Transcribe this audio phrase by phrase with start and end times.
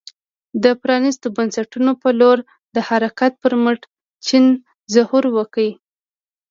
[0.63, 2.37] د پرانیستو بنسټونو په لور
[2.75, 3.79] د حرکت پر مټ
[4.27, 4.45] چین
[4.93, 5.67] ظهور وکړ.